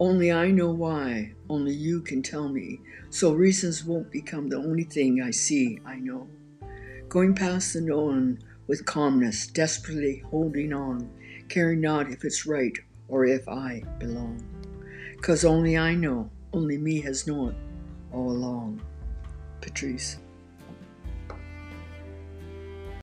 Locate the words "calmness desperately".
8.84-10.22